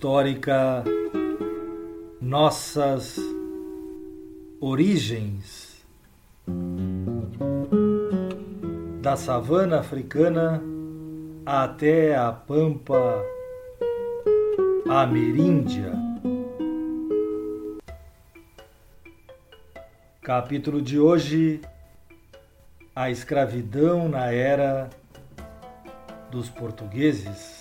Histórica 0.00 0.82
Nossas 2.22 3.18
Origens 4.58 5.84
da 9.02 9.14
savana 9.14 9.80
africana 9.80 10.62
até 11.44 12.16
a 12.16 12.32
pampa 12.32 13.22
ameríndia. 14.88 15.92
Capítulo 20.22 20.80
de 20.80 20.98
hoje: 20.98 21.60
A 22.96 23.10
escravidão 23.10 24.08
na 24.08 24.32
era 24.32 24.88
dos 26.30 26.48
portugueses. 26.48 27.59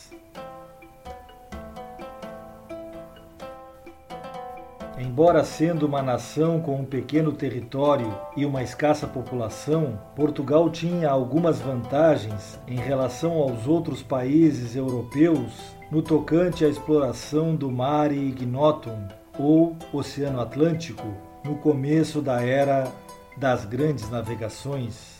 Embora 5.00 5.46
sendo 5.46 5.86
uma 5.86 6.02
nação 6.02 6.60
com 6.60 6.76
um 6.76 6.84
pequeno 6.84 7.32
território 7.32 8.14
e 8.36 8.46
uma 8.46 8.62
escassa 8.62 9.08
população, 9.08 9.98
Portugal 10.14 10.70
tinha 10.70 11.10
algumas 11.10 11.58
vantagens 11.58 12.60
em 12.68 12.76
relação 12.76 13.38
aos 13.38 13.66
outros 13.66 14.04
países 14.04 14.76
europeus 14.76 15.54
no 15.90 16.02
tocante 16.02 16.66
à 16.66 16.68
exploração 16.68 17.56
do 17.56 17.72
Mare 17.72 18.18
Ignotum, 18.18 19.08
ou 19.40 19.78
Oceano 19.94 20.42
Atlântico, 20.42 21.08
no 21.46 21.56
começo 21.56 22.22
da 22.22 22.42
era 22.42 22.92
das 23.38 23.64
grandes 23.64 24.10
navegações. 24.10 25.19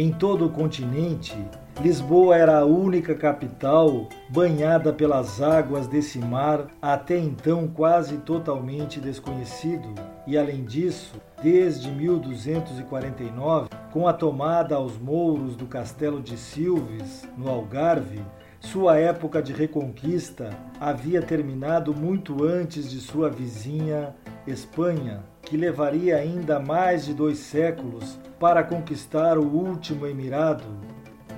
Em 0.00 0.12
todo 0.12 0.46
o 0.46 0.48
continente, 0.48 1.36
Lisboa 1.82 2.36
era 2.36 2.60
a 2.60 2.64
única 2.64 3.16
capital 3.16 4.08
banhada 4.28 4.92
pelas 4.92 5.42
águas 5.42 5.88
desse 5.88 6.20
mar 6.20 6.68
até 6.80 7.18
então 7.18 7.66
quase 7.66 8.18
totalmente 8.18 9.00
desconhecido. 9.00 9.92
E 10.24 10.38
além 10.38 10.64
disso, 10.64 11.20
desde 11.42 11.90
1249, 11.90 13.70
com 13.92 14.06
a 14.06 14.12
tomada 14.12 14.76
aos 14.76 14.96
mouros 14.96 15.56
do 15.56 15.66
castelo 15.66 16.22
de 16.22 16.36
Silves, 16.36 17.28
no 17.36 17.48
Algarve, 17.48 18.20
sua 18.60 18.98
época 18.98 19.42
de 19.42 19.52
reconquista 19.52 20.50
havia 20.80 21.20
terminado 21.20 21.92
muito 21.92 22.44
antes 22.44 22.88
de 22.88 23.00
sua 23.00 23.28
vizinha 23.28 24.14
Espanha, 24.48 25.22
que 25.42 25.56
levaria 25.56 26.16
ainda 26.16 26.58
mais 26.58 27.04
de 27.04 27.14
dois 27.14 27.38
séculos 27.38 28.18
para 28.38 28.62
conquistar 28.62 29.38
o 29.38 29.42
último 29.42 30.06
emirado, 30.06 30.64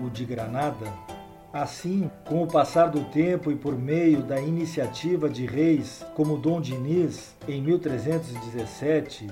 o 0.03 0.09
de 0.09 0.25
Granada. 0.25 0.87
Assim, 1.53 2.11
com 2.27 2.43
o 2.43 2.47
passar 2.47 2.91
do 2.91 3.05
tempo 3.07 3.51
e 3.51 3.57
por 3.57 3.77
meio 3.77 4.23
da 4.23 4.41
iniciativa 4.41 5.29
de 5.29 5.47
reis 5.47 6.05
como 6.15 6.39
Dom 6.39 6.61
Diniz 6.61 7.35
em 7.49 7.61
1317, 7.61 9.29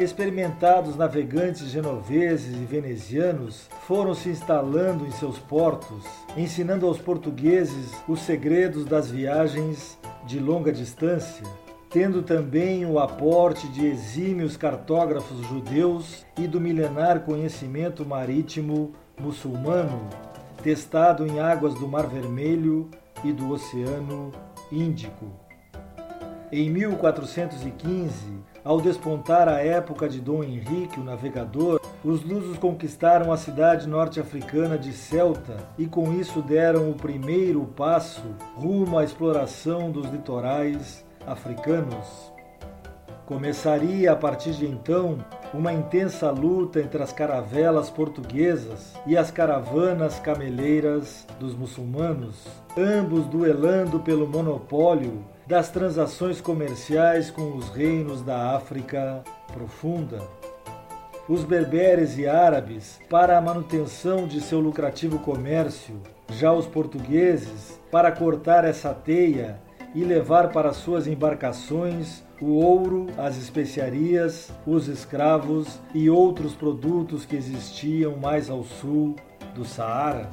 experimentados 0.00 0.96
navegantes 0.96 1.68
genoveses 1.68 2.56
e 2.56 2.64
venezianos 2.64 3.68
foram 3.86 4.14
se 4.14 4.30
instalando 4.30 5.06
em 5.06 5.10
seus 5.10 5.38
portos, 5.38 6.04
ensinando 6.36 6.86
aos 6.86 6.98
portugueses 6.98 7.92
os 8.08 8.20
segredos 8.20 8.84
das 8.84 9.10
viagens 9.10 9.98
de 10.26 10.38
longa 10.38 10.72
distância, 10.72 11.44
tendo 11.90 12.22
também 12.22 12.86
o 12.86 13.00
aporte 13.00 13.66
de 13.66 13.84
exímios 13.84 14.56
cartógrafos 14.56 15.44
judeus 15.48 16.24
e 16.38 16.46
do 16.46 16.60
milenar 16.60 17.20
conhecimento 17.20 18.06
marítimo 18.06 18.92
muçulmano, 19.18 20.08
testado 20.62 21.26
em 21.26 21.40
águas 21.40 21.74
do 21.74 21.88
Mar 21.88 22.06
Vermelho 22.06 22.88
e 23.24 23.32
do 23.32 23.50
Oceano 23.50 24.30
Índico. 24.70 25.26
Em 26.52 26.70
1415, 26.70 28.38
ao 28.64 28.80
despontar 28.80 29.48
a 29.48 29.58
época 29.60 30.08
de 30.08 30.20
Dom 30.20 30.44
Henrique, 30.44 31.00
o 31.00 31.04
navegador, 31.04 31.80
os 32.04 32.22
lusos 32.22 32.56
conquistaram 32.56 33.32
a 33.32 33.36
cidade 33.36 33.88
norte-africana 33.88 34.78
de 34.78 34.92
Celta 34.92 35.56
e 35.76 35.86
com 35.86 36.12
isso 36.12 36.40
deram 36.40 36.88
o 36.88 36.94
primeiro 36.94 37.64
passo 37.76 38.22
rumo 38.54 38.96
à 38.96 39.04
exploração 39.04 39.90
dos 39.90 40.06
litorais 40.06 41.04
africanos. 41.30 42.32
Começaria 43.26 44.12
a 44.12 44.16
partir 44.16 44.52
de 44.52 44.66
então 44.66 45.18
uma 45.54 45.72
intensa 45.72 46.30
luta 46.30 46.80
entre 46.80 47.00
as 47.02 47.12
caravelas 47.12 47.88
portuguesas 47.88 48.94
e 49.06 49.16
as 49.16 49.30
caravanas 49.30 50.18
cameleiras 50.18 51.26
dos 51.38 51.54
muçulmanos, 51.54 52.46
ambos 52.76 53.26
duelando 53.26 54.00
pelo 54.00 54.26
monopólio 54.26 55.24
das 55.46 55.70
transações 55.70 56.40
comerciais 56.40 57.30
com 57.30 57.56
os 57.56 57.68
reinos 57.70 58.22
da 58.22 58.56
África 58.56 59.22
profunda. 59.52 60.18
Os 61.28 61.44
berberes 61.44 62.18
e 62.18 62.26
árabes 62.26 62.98
para 63.08 63.38
a 63.38 63.40
manutenção 63.40 64.26
de 64.26 64.40
seu 64.40 64.58
lucrativo 64.58 65.20
comércio, 65.20 66.00
já 66.28 66.52
os 66.52 66.66
portugueses 66.66 67.80
para 67.90 68.10
cortar 68.10 68.64
essa 68.64 68.92
teia 68.92 69.60
e 69.94 70.04
levar 70.04 70.50
para 70.50 70.72
suas 70.72 71.06
embarcações 71.06 72.22
o 72.40 72.52
ouro, 72.54 73.08
as 73.18 73.36
especiarias, 73.36 74.50
os 74.66 74.88
escravos 74.88 75.78
e 75.94 76.08
outros 76.08 76.54
produtos 76.54 77.26
que 77.26 77.36
existiam 77.36 78.16
mais 78.16 78.48
ao 78.48 78.64
sul 78.64 79.16
do 79.54 79.64
Saara. 79.64 80.30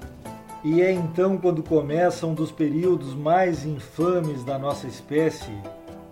E 0.64 0.82
é 0.82 0.92
então 0.92 1.38
quando 1.38 1.62
começa 1.62 2.26
um 2.26 2.34
dos 2.34 2.52
períodos 2.52 3.14
mais 3.14 3.66
infames 3.66 4.44
da 4.44 4.58
nossa 4.58 4.88
espécie, 4.88 5.52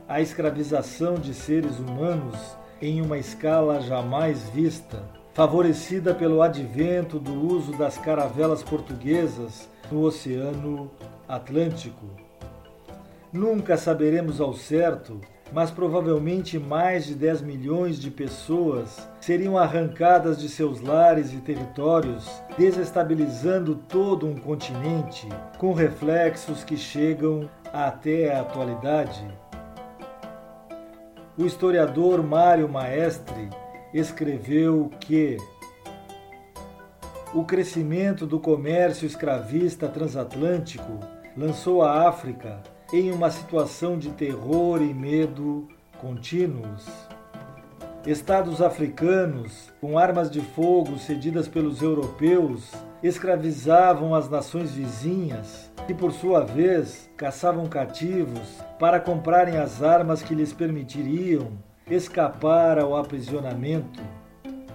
a 0.07 0.21
escravização 0.21 1.15
de 1.15 1.33
seres 1.33 1.79
humanos 1.79 2.37
em 2.81 3.01
uma 3.01 3.17
escala 3.17 3.81
jamais 3.81 4.49
vista, 4.49 5.03
favorecida 5.33 6.13
pelo 6.13 6.41
advento 6.41 7.19
do 7.19 7.33
uso 7.33 7.71
das 7.77 7.97
caravelas 7.97 8.61
portuguesas 8.61 9.69
no 9.91 10.01
Oceano 10.01 10.91
Atlântico. 11.27 12.05
Nunca 13.35 13.75
saberemos 13.75 14.39
ao 14.39 14.53
certo 14.53 15.19
mas 15.51 15.69
provavelmente 15.71 16.57
mais 16.57 17.05
de 17.05 17.15
10 17.15 17.41
milhões 17.41 17.99
de 17.99 18.09
pessoas 18.09 19.07
seriam 19.21 19.57
arrancadas 19.57 20.39
de 20.39 20.49
seus 20.49 20.81
lares 20.81 21.33
e 21.33 21.37
territórios, 21.37 22.29
desestabilizando 22.57 23.75
todo 23.75 24.27
um 24.27 24.35
continente, 24.35 25.27
com 25.57 25.73
reflexos 25.73 26.63
que 26.63 26.75
chegam 26.75 27.49
até 27.71 28.33
a 28.33 28.41
atualidade. 28.41 29.25
O 31.37 31.45
historiador 31.45 32.23
Mário 32.23 32.67
Maestre 32.67 33.49
escreveu 33.93 34.89
que 34.99 35.37
o 37.33 37.43
crescimento 37.43 38.25
do 38.25 38.39
comércio 38.39 39.05
escravista 39.05 39.87
transatlântico 39.87 40.99
lançou 41.35 41.83
a 41.83 42.07
África 42.07 42.74
em 42.93 43.11
uma 43.11 43.31
situação 43.31 43.97
de 43.97 44.09
terror 44.11 44.81
e 44.81 44.93
medo 44.93 45.67
contínuos. 45.99 46.85
Estados 48.05 48.61
africanos, 48.61 49.73
com 49.81 49.97
armas 49.97 50.29
de 50.29 50.39
fogo 50.39 50.99
cedidas 50.99 51.47
pelos 51.47 51.81
europeus, 51.81 52.71
escravizavam 53.01 54.13
as 54.13 54.29
nações 54.29 54.71
vizinhas, 54.71 55.71
que 55.87 55.93
por 55.93 56.11
sua 56.11 56.41
vez 56.41 57.09
caçavam 57.17 57.65
cativos 57.65 58.61
para 58.79 58.99
comprarem 58.99 59.57
as 59.57 59.81
armas 59.81 60.21
que 60.21 60.35
lhes 60.35 60.53
permitiriam 60.53 61.51
escapar 61.89 62.77
ao 62.77 62.95
aprisionamento. 62.95 64.01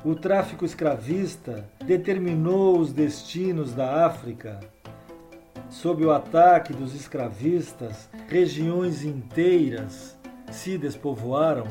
O 0.05 0.15
tráfico 0.15 0.65
escravista 0.65 1.69
determinou 1.85 2.79
os 2.79 2.93
destinos 2.93 3.75
da 3.75 4.07
África 4.07 4.59
sob 5.69 6.05
o 6.05 6.11
ataque 6.11 6.73
dos 6.73 6.94
escravistas, 6.94 8.08
regiões 8.29 9.05
inteiras 9.05 10.19
se 10.50 10.76
despovoaram. 10.76 11.67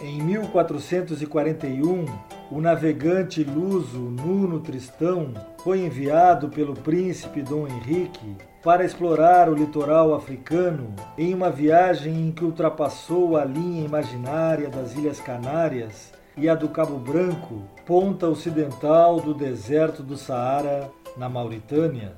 Em 0.00 0.22
1441, 0.22 2.06
o 2.50 2.60
navegante 2.60 3.44
luso 3.44 3.98
Nuno 3.98 4.60
Tristão 4.60 5.34
foi 5.62 5.84
enviado 5.84 6.48
pelo 6.48 6.74
príncipe 6.74 7.42
Dom 7.42 7.66
Henrique 7.66 8.36
para 8.62 8.84
explorar 8.84 9.48
o 9.48 9.54
litoral 9.54 10.14
africano 10.14 10.94
em 11.16 11.34
uma 11.34 11.50
viagem 11.50 12.28
em 12.28 12.32
que 12.32 12.44
ultrapassou 12.44 13.36
a 13.36 13.44
linha 13.44 13.84
imaginária 13.84 14.68
das 14.68 14.94
Ilhas 14.94 15.20
Canárias 15.20 16.12
e 16.36 16.48
a 16.48 16.54
do 16.54 16.68
Cabo 16.68 16.98
Branco, 16.98 17.62
ponta 17.86 18.26
ocidental 18.26 19.20
do 19.20 19.34
deserto 19.34 20.02
do 20.02 20.16
Saara, 20.16 20.90
na 21.16 21.28
Mauritânia. 21.28 22.12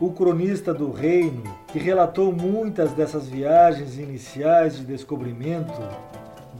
O 0.00 0.12
cronista 0.12 0.72
do 0.72 0.92
reino, 0.92 1.42
que 1.68 1.78
relatou 1.78 2.32
muitas 2.32 2.92
dessas 2.92 3.28
viagens 3.28 3.98
iniciais 3.98 4.76
de 4.76 4.84
descobrimento, 4.84 5.80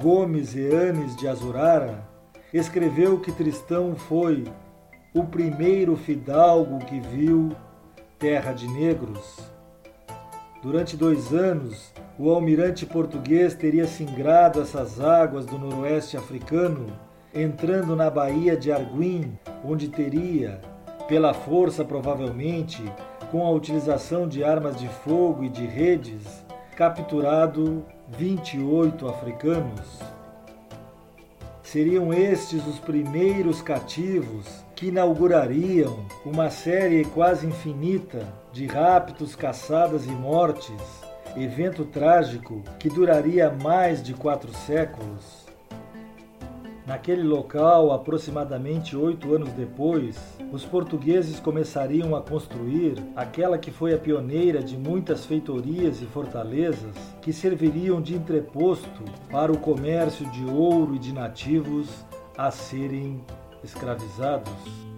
Gomes 0.00 0.56
Eanes 0.56 1.16
de 1.16 1.28
Azurara, 1.28 2.04
escreveu 2.52 3.20
que 3.20 3.32
Tristão 3.32 3.94
foi 3.94 4.44
o 5.14 5.24
primeiro 5.24 5.96
fidalgo 5.96 6.78
que 6.78 7.00
viu 7.00 7.50
terra 8.18 8.52
de 8.52 8.68
negros. 8.68 9.38
Durante 10.62 10.96
dois 10.96 11.32
anos, 11.32 11.92
o 12.18 12.30
almirante 12.30 12.84
português 12.84 13.54
teria 13.54 13.86
singrado 13.86 14.60
essas 14.60 15.00
águas 15.00 15.46
do 15.46 15.56
noroeste 15.56 16.16
africano, 16.16 16.86
entrando 17.32 17.94
na 17.94 18.10
Baía 18.10 18.56
de 18.56 18.72
Arguim, 18.72 19.38
onde 19.64 19.88
teria, 19.88 20.60
pela 21.08 21.32
força 21.32 21.82
provavelmente, 21.84 22.84
com 23.30 23.44
a 23.44 23.50
utilização 23.50 24.28
de 24.28 24.44
armas 24.44 24.78
de 24.78 24.86
fogo 24.86 25.42
e 25.42 25.48
de 25.48 25.66
redes, 25.66 26.44
capturado 26.76 27.84
28 28.10 29.08
africanos. 29.08 30.00
Seriam 31.62 32.12
estes 32.14 32.66
os 32.66 32.78
primeiros 32.78 33.60
cativos 33.60 34.64
que 34.76 34.86
inaugurariam 34.86 36.06
uma 36.24 36.50
série 36.50 37.04
quase 37.06 37.46
infinita 37.46 38.26
de 38.52 38.66
raptos, 38.66 39.34
caçadas 39.34 40.06
e 40.06 40.10
mortes, 40.10 41.02
evento 41.36 41.84
trágico 41.84 42.62
que 42.78 42.88
duraria 42.88 43.50
mais 43.50 44.02
de 44.02 44.14
quatro 44.14 44.52
séculos. 44.54 45.47
Naquele 46.88 47.22
local, 47.22 47.92
aproximadamente 47.92 48.96
oito 48.96 49.34
anos 49.34 49.50
depois, 49.50 50.16
os 50.50 50.64
portugueses 50.64 51.38
começariam 51.38 52.16
a 52.16 52.22
construir 52.22 52.94
aquela 53.14 53.58
que 53.58 53.70
foi 53.70 53.92
a 53.92 53.98
pioneira 53.98 54.62
de 54.62 54.74
muitas 54.74 55.26
feitorias 55.26 56.00
e 56.00 56.06
fortalezas 56.06 56.96
que 57.20 57.30
serviriam 57.30 58.00
de 58.00 58.14
entreposto 58.14 59.04
para 59.30 59.52
o 59.52 59.58
comércio 59.58 60.24
de 60.30 60.46
ouro 60.46 60.94
e 60.94 60.98
de 60.98 61.12
nativos 61.12 61.90
a 62.38 62.50
serem 62.50 63.22
escravizados. 63.62 64.97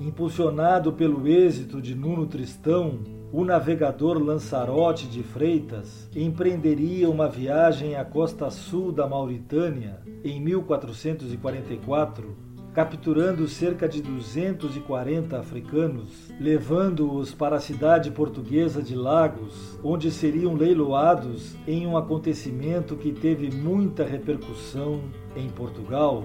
Impulsionado 0.00 0.94
pelo 0.94 1.28
êxito 1.28 1.78
de 1.78 1.94
Nuno 1.94 2.26
Tristão, 2.26 3.00
o 3.30 3.44
navegador 3.44 4.18
Lanzarote 4.18 5.06
de 5.06 5.22
Freitas 5.22 6.08
empreenderia 6.16 7.10
uma 7.10 7.28
viagem 7.28 7.94
à 7.94 8.02
costa 8.02 8.48
sul 8.48 8.92
da 8.92 9.06
Mauritânia 9.06 10.00
em 10.24 10.40
1444, 10.40 12.34
capturando 12.72 13.46
cerca 13.46 13.86
de 13.86 14.00
240 14.00 15.38
africanos, 15.38 16.32
levando-os 16.40 17.34
para 17.34 17.56
a 17.56 17.60
cidade 17.60 18.10
portuguesa 18.10 18.82
de 18.82 18.94
Lagos, 18.94 19.78
onde 19.84 20.10
seriam 20.10 20.54
leiloados 20.54 21.54
em 21.68 21.86
um 21.86 21.94
acontecimento 21.94 22.96
que 22.96 23.12
teve 23.12 23.54
muita 23.54 24.02
repercussão 24.02 25.02
em 25.36 25.50
Portugal. 25.50 26.24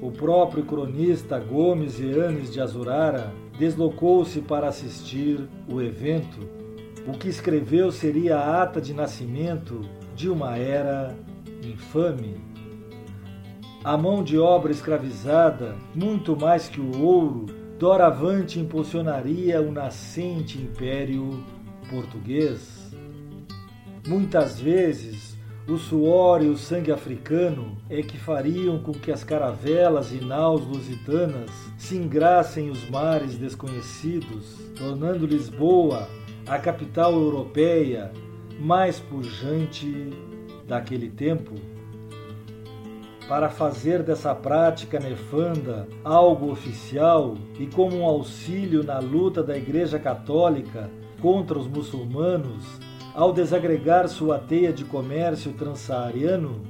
O 0.00 0.10
próprio 0.10 0.64
cronista 0.64 1.38
Gomes 1.38 2.00
Eanes 2.00 2.52
de 2.52 2.60
Azurara 2.60 3.32
deslocou-se 3.58 4.40
para 4.40 4.68
assistir 4.68 5.48
o 5.68 5.80
evento. 5.80 6.38
O 7.06 7.12
que 7.12 7.28
escreveu 7.28 7.92
seria 7.92 8.38
a 8.38 8.62
ata 8.62 8.80
de 8.80 8.92
nascimento 8.92 9.80
de 10.14 10.28
uma 10.28 10.56
era 10.56 11.14
infame. 11.62 12.36
A 13.82 13.96
mão 13.96 14.24
de 14.24 14.38
obra 14.38 14.72
escravizada, 14.72 15.76
muito 15.94 16.36
mais 16.36 16.68
que 16.68 16.80
o 16.80 17.02
ouro, 17.02 17.46
doravante 17.78 18.58
impulsionaria 18.58 19.60
o 19.60 19.70
nascente 19.70 20.58
império 20.58 21.44
português. 21.90 22.94
Muitas 24.06 24.60
vezes 24.60 25.33
o 25.66 25.78
suor 25.78 26.42
e 26.42 26.48
o 26.48 26.58
sangue 26.58 26.92
africano 26.92 27.76
é 27.88 28.02
que 28.02 28.18
fariam 28.18 28.78
com 28.78 28.92
que 28.92 29.10
as 29.10 29.24
caravelas 29.24 30.12
e 30.12 30.16
naus 30.16 30.66
lusitanas 30.66 31.50
singrassem 31.78 32.68
os 32.68 32.88
mares 32.90 33.36
desconhecidos, 33.36 34.58
tornando 34.76 35.26
Lisboa 35.26 36.06
a 36.46 36.58
capital 36.58 37.12
europeia 37.14 38.12
mais 38.60 39.00
pujante 39.00 40.10
daquele 40.68 41.08
tempo. 41.08 41.54
Para 43.26 43.48
fazer 43.48 44.02
dessa 44.02 44.34
prática 44.34 45.00
nefanda 45.00 45.88
algo 46.04 46.52
oficial 46.52 47.38
e 47.58 47.66
como 47.66 47.96
um 47.96 48.04
auxílio 48.04 48.84
na 48.84 48.98
luta 48.98 49.42
da 49.42 49.56
Igreja 49.56 49.98
Católica 49.98 50.90
contra 51.22 51.58
os 51.58 51.66
muçulmanos, 51.66 52.83
ao 53.14 53.32
desagregar 53.32 54.06
sua 54.08 54.38
teia 54.38 54.72
de 54.72 54.84
comércio 54.84 55.52
transsaariano, 55.52 56.60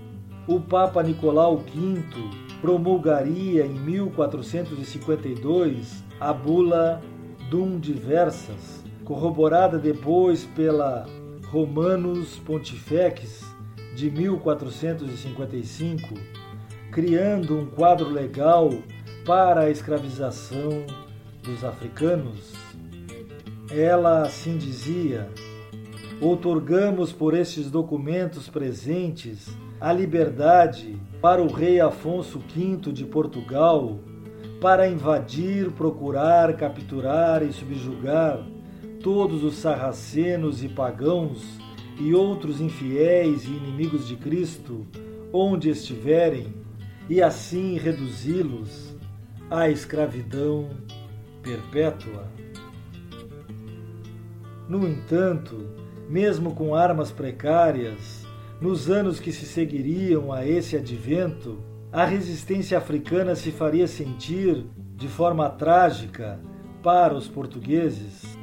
o 0.46 0.61
Papa 0.61 1.02
Nicolau 1.02 1.56
V 1.56 2.05
promulgaria 2.61 3.64
em 3.64 3.73
1452 3.73 6.05
a 6.20 6.35
bula 6.35 7.00
Dum 7.49 7.79
Diversas, 7.79 8.85
corroborada 9.05 9.79
depois 9.79 10.44
pela 10.55 11.06
Romanus 11.46 12.38
Pontifex 12.41 13.40
de 13.97 14.11
1455, 14.11 16.14
criando 16.90 17.58
um 17.58 17.64
quadro 17.67 18.11
legal 18.11 18.69
para 19.25 19.62
a 19.62 19.70
escravização 19.70 20.85
dos 21.43 21.64
africanos. 21.64 22.52
Ela 23.70 24.20
assim 24.23 24.58
dizia: 24.58 25.31
outorgamos 26.25 27.12
por 27.12 27.35
estes 27.35 27.71
documentos 27.71 28.49
presentes 28.49 29.47
a 29.79 29.93
liberdade 29.93 30.99
para 31.21 31.43
o 31.43 31.53
rei 31.53 31.81
Afonso 31.81 32.38
V 32.38 32.90
de 32.93 33.04
Portugal 33.04 33.99
para 34.59 34.88
invadir, 34.88 35.71
procurar, 35.73 36.57
capturar 36.57 37.43
e 37.43 37.52
subjugar 37.52 38.43
todos 39.02 39.45
os 39.45 39.57
sarracenos 39.57 40.64
e 40.64 40.69
pagãos 40.69 41.43
e 42.00 42.14
outros 42.14 42.59
infiéis 42.59 43.45
e 43.45 43.50
inimigos 43.50 44.09
de 44.09 44.16
Cristo, 44.16 44.87
onde 45.31 45.69
estiverem, 45.69 46.54
e 47.09 47.23
assim 47.23 47.76
reduzi-los 47.76 48.97
à 49.50 49.69
escravidão 49.69 50.71
perpétua. 51.43 52.26
No 54.66 54.88
entanto, 54.88 55.84
mesmo 56.08 56.54
com 56.54 56.75
armas 56.75 57.11
precárias, 57.11 58.26
nos 58.61 58.90
anos 58.90 59.20
que 59.20 59.32
se 59.32 59.46
seguiriam 59.46 60.32
a 60.32 60.46
esse 60.46 60.76
advento, 60.76 61.58
a 61.92 62.04
resistência 62.04 62.78
africana 62.78 63.34
se 63.34 63.50
faria 63.50 63.87
sentir 63.87 64.64
de 64.96 65.08
forma 65.08 65.49
trágica 65.49 66.40
para 66.82 67.14
os 67.14 67.28
portugueses. 67.28 68.37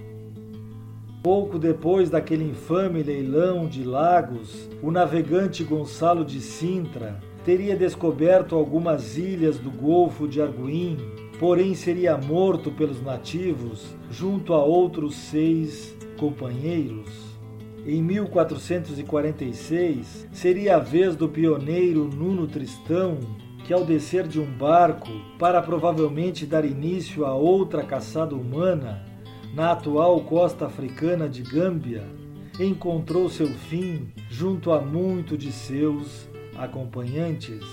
Pouco 1.23 1.59
depois 1.59 2.09
daquele 2.09 2.43
infame 2.43 3.03
leilão 3.03 3.67
de 3.67 3.83
Lagos, 3.83 4.69
o 4.81 4.89
navegante 4.89 5.63
Gonçalo 5.63 6.25
de 6.25 6.41
Sintra 6.41 7.19
teria 7.45 7.75
descoberto 7.75 8.55
algumas 8.55 9.17
ilhas 9.17 9.57
do 9.57 9.69
Golfo 9.69 10.27
de 10.27 10.41
Arguim, 10.41 10.97
porém 11.39 11.75
seria 11.75 12.17
morto 12.17 12.71
pelos 12.71 13.01
nativos 13.01 13.85
junto 14.09 14.53
a 14.53 14.63
outros 14.63 15.15
seis 15.15 15.95
companheiros. 16.17 17.30
Em 17.85 18.01
1446, 18.01 20.27
seria 20.31 20.75
a 20.75 20.79
vez 20.79 21.15
do 21.15 21.27
pioneiro 21.27 22.07
Nuno 22.07 22.45
Tristão, 22.45 23.17
que 23.65 23.73
ao 23.73 23.83
descer 23.83 24.27
de 24.27 24.39
um 24.39 24.45
barco 24.45 25.09
para 25.39 25.59
provavelmente 25.63 26.45
dar 26.45 26.63
início 26.63 27.25
a 27.25 27.33
outra 27.33 27.81
caçada 27.83 28.35
humana 28.35 29.03
na 29.55 29.71
atual 29.71 30.21
costa 30.21 30.67
africana 30.67 31.27
de 31.27 31.41
Gâmbia, 31.41 32.03
encontrou 32.59 33.27
seu 33.29 33.47
fim 33.47 34.09
junto 34.29 34.71
a 34.71 34.79
muito 34.79 35.35
de 35.35 35.51
seus 35.51 36.29
acompanhantes. 36.55 37.65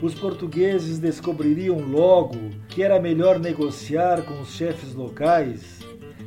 Os 0.00 0.14
portugueses 0.14 1.00
descobririam 1.00 1.78
logo 1.78 2.38
que 2.68 2.80
era 2.80 3.00
melhor 3.00 3.40
negociar 3.40 4.22
com 4.22 4.40
os 4.40 4.54
chefes 4.54 4.94
locais 4.94 5.84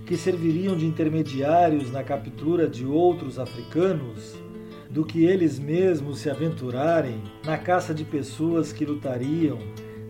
que 0.10 0.18
serviriam 0.18 0.76
de 0.76 0.86
intermediários 0.88 1.92
na 1.92 2.04
captura 2.04 2.68
de 2.68 2.84
outros 2.84 3.38
africanos, 3.38 4.36
do 4.90 5.06
que 5.06 5.24
eles 5.24 5.60
mesmos 5.60 6.18
se 6.18 6.32
aventurarem 6.32 7.22
na 7.46 7.60
caça 7.60 7.94
de 7.94 8.04
pessoas 8.04 8.74
que 8.74 8.84
lutariam 8.84 9.60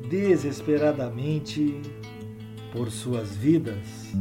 desesperadamente 0.10 1.82
por 2.72 2.90
suas 2.90 3.36
vidas. 3.36 4.14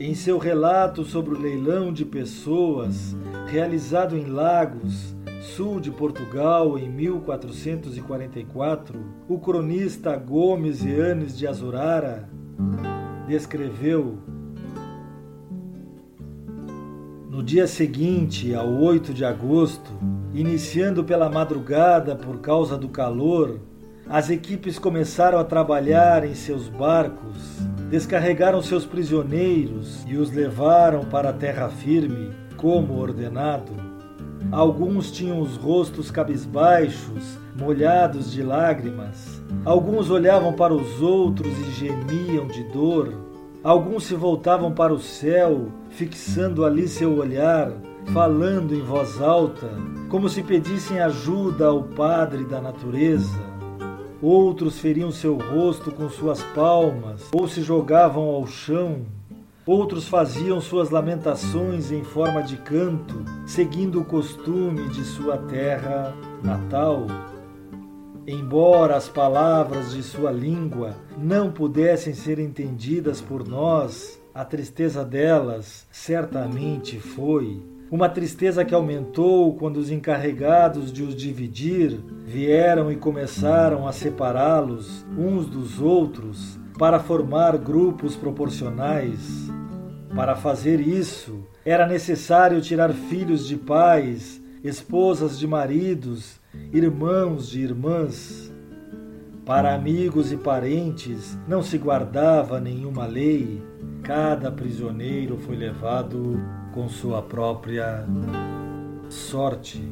Em 0.00 0.12
seu 0.12 0.36
relato 0.36 1.04
sobre 1.04 1.36
o 1.36 1.40
leilão 1.40 1.92
de 1.92 2.04
pessoas 2.04 3.14
realizado 3.46 4.16
em 4.16 4.24
Lagos, 4.24 5.14
sul 5.40 5.78
de 5.78 5.92
Portugal, 5.92 6.76
em 6.76 6.90
1444, 6.90 9.00
o 9.28 9.38
cronista 9.38 10.16
Gomes 10.16 10.82
Yanes 10.82 11.38
de 11.38 11.46
Azurara 11.46 12.28
descreveu 13.26 14.18
no 17.28 17.42
dia 17.42 17.66
seguinte, 17.66 18.54
ao 18.54 18.68
8 18.68 19.14
de 19.14 19.24
agosto, 19.24 19.90
iniciando 20.34 21.04
pela 21.04 21.30
madrugada 21.30 22.16
por 22.16 22.40
causa 22.40 22.76
do 22.76 22.88
calor, 22.88 23.60
as 24.08 24.28
equipes 24.30 24.78
começaram 24.78 25.38
a 25.38 25.44
trabalhar 25.44 26.24
em 26.24 26.34
seus 26.34 26.68
barcos 26.68 27.60
descarregaram 27.90 28.62
seus 28.62 28.86
prisioneiros 28.86 30.04
e 30.06 30.16
os 30.16 30.30
levaram 30.30 31.04
para 31.04 31.30
a 31.30 31.32
terra 31.32 31.68
firme, 31.68 32.30
como 32.56 32.96
ordenado. 32.98 33.89
Alguns 34.52 35.12
tinham 35.12 35.40
os 35.40 35.56
rostos 35.56 36.10
cabisbaixos, 36.10 37.38
molhados 37.56 38.32
de 38.32 38.42
lágrimas. 38.42 39.40
Alguns 39.64 40.10
olhavam 40.10 40.52
para 40.52 40.74
os 40.74 41.00
outros 41.00 41.52
e 41.56 41.70
gemiam 41.70 42.48
de 42.48 42.64
dor. 42.64 43.14
Alguns 43.62 44.04
se 44.04 44.14
voltavam 44.14 44.72
para 44.72 44.92
o 44.92 44.98
céu, 44.98 45.68
fixando 45.90 46.64
ali 46.64 46.88
seu 46.88 47.16
olhar, 47.16 47.70
falando 48.12 48.74
em 48.74 48.80
voz 48.80 49.20
alta, 49.20 49.70
como 50.08 50.28
se 50.28 50.42
pedissem 50.42 50.98
ajuda 50.98 51.68
ao 51.68 51.84
Padre 51.84 52.44
da 52.44 52.60
natureza. 52.60 53.38
Outros 54.20 54.80
feriam 54.80 55.12
seu 55.12 55.36
rosto 55.36 55.92
com 55.92 56.08
suas 56.08 56.42
palmas 56.54 57.28
ou 57.32 57.46
se 57.46 57.62
jogavam 57.62 58.24
ao 58.24 58.46
chão. 58.48 59.02
Outros 59.70 60.08
faziam 60.08 60.60
suas 60.60 60.90
lamentações 60.90 61.92
em 61.92 62.02
forma 62.02 62.42
de 62.42 62.56
canto, 62.56 63.24
seguindo 63.46 64.00
o 64.00 64.04
costume 64.04 64.88
de 64.88 65.04
sua 65.04 65.38
terra 65.38 66.12
natal. 66.42 67.06
Embora 68.26 68.96
as 68.96 69.08
palavras 69.08 69.92
de 69.92 70.02
sua 70.02 70.32
língua 70.32 70.96
não 71.16 71.52
pudessem 71.52 72.12
ser 72.14 72.40
entendidas 72.40 73.20
por 73.20 73.46
nós, 73.46 74.20
a 74.34 74.44
tristeza 74.44 75.04
delas 75.04 75.86
certamente 75.92 76.98
foi 76.98 77.62
uma 77.90 78.08
tristeza 78.08 78.64
que 78.64 78.74
aumentou 78.74 79.54
quando 79.56 79.78
os 79.78 79.90
encarregados 79.90 80.92
de 80.92 81.02
os 81.02 81.16
dividir 81.16 81.98
vieram 82.24 82.92
e 82.92 82.96
começaram 82.96 83.88
a 83.88 83.92
separá-los 83.92 85.04
uns 85.18 85.46
dos 85.46 85.80
outros 85.80 86.58
para 86.78 87.00
formar 87.00 87.58
grupos 87.58 88.14
proporcionais. 88.14 89.50
Para 90.14 90.36
fazer 90.36 90.80
isso, 90.80 91.44
era 91.64 91.86
necessário 91.86 92.60
tirar 92.60 92.92
filhos 92.92 93.46
de 93.46 93.56
pais, 93.56 94.40
esposas 94.62 95.36
de 95.36 95.46
maridos, 95.48 96.40
irmãos 96.72 97.48
de 97.48 97.60
irmãs. 97.60 98.52
Para 99.44 99.74
amigos 99.74 100.30
e 100.30 100.36
parentes 100.36 101.36
não 101.48 101.60
se 101.60 101.76
guardava 101.76 102.60
nenhuma 102.60 103.04
lei, 103.04 103.60
cada 104.04 104.50
prisioneiro 104.50 105.38
foi 105.38 105.56
levado 105.56 106.40
com 106.72 106.88
sua 106.88 107.22
própria 107.22 108.06
sorte. 109.08 109.82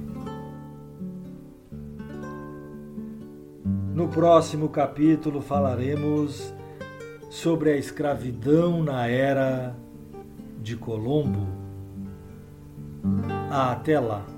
No 3.94 4.08
próximo 4.08 4.68
capítulo 4.68 5.40
falaremos 5.40 6.54
sobre 7.30 7.70
a 7.70 7.76
escravidão 7.76 8.82
na 8.82 9.06
era 9.08 9.74
de 10.62 10.76
Colombo. 10.76 11.46
Até 13.50 13.98
lá! 13.98 14.37